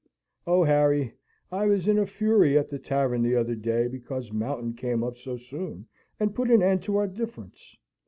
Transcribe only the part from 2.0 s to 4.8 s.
fury at the tavern the other day, because Mountain